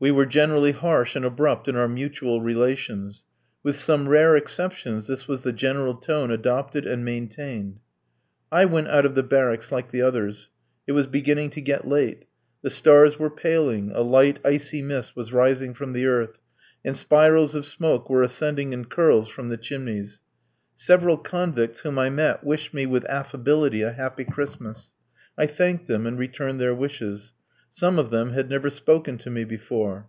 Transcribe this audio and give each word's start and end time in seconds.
We 0.00 0.10
were 0.10 0.26
generally 0.26 0.72
harsh 0.72 1.16
and 1.16 1.24
abrupt 1.24 1.66
in 1.66 1.76
our 1.76 1.88
mutual 1.88 2.42
relations. 2.42 3.24
With 3.62 3.76
some 3.80 4.06
rare 4.06 4.36
exceptions 4.36 5.06
this 5.06 5.26
was 5.26 5.44
the 5.44 5.52
general 5.52 5.94
tone 5.94 6.30
adopted 6.30 6.84
and 6.86 7.06
maintained. 7.06 7.80
I 8.52 8.66
went 8.66 8.88
out 8.88 9.06
of 9.06 9.14
the 9.14 9.22
barracks 9.22 9.72
like 9.72 9.90
the 9.92 10.02
others. 10.02 10.50
It 10.86 10.92
was 10.92 11.06
beginning 11.06 11.48
to 11.50 11.62
get 11.62 11.88
late. 11.88 12.26
The 12.60 12.68
stars 12.68 13.18
were 13.18 13.30
paling, 13.30 13.92
a 13.92 14.02
light, 14.02 14.40
icy 14.44 14.82
mist 14.82 15.16
was 15.16 15.32
rising 15.32 15.72
from 15.72 15.94
the 15.94 16.04
earth, 16.04 16.38
and 16.84 16.94
spirals 16.94 17.54
of 17.54 17.64
smoke 17.64 18.10
were 18.10 18.22
ascending 18.22 18.74
in 18.74 18.84
curls 18.86 19.28
from 19.28 19.48
the 19.48 19.56
chimneys. 19.56 20.20
Several 20.74 21.16
convicts 21.16 21.80
whom 21.80 21.98
I 21.98 22.10
met 22.10 22.44
wished 22.44 22.74
me, 22.74 22.84
with 22.84 23.06
affability, 23.06 23.80
a 23.80 23.92
happy 23.92 24.24
Christmas. 24.26 24.92
I 25.38 25.46
thanked 25.46 25.86
them 25.86 26.06
and 26.06 26.18
returned 26.18 26.60
their 26.60 26.74
wishes. 26.74 27.32
Some 27.76 27.98
of 27.98 28.10
them 28.10 28.30
had 28.34 28.48
never 28.48 28.70
spoken 28.70 29.18
to 29.18 29.30
me 29.30 29.42
before. 29.42 30.08